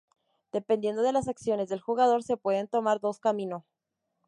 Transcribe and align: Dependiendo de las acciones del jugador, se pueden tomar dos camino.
Dependiendo 0.51 1.03
de 1.03 1.11
las 1.13 1.27
acciones 1.27 1.69
del 1.69 1.79
jugador, 1.79 2.23
se 2.23 2.35
pueden 2.35 2.67
tomar 2.67 2.99
dos 3.01 3.19
camino. 3.19 3.67